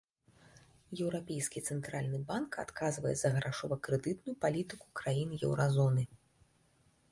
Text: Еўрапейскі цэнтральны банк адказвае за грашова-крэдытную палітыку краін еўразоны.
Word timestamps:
Еўрапейскі 1.03 1.59
цэнтральны 1.73 2.21
банк 2.31 2.51
адказвае 2.63 3.13
за 3.21 3.29
грашова-крэдытную 3.37 4.35
палітыку 4.45 4.85
краін 5.03 5.29
еўразоны. 5.45 6.03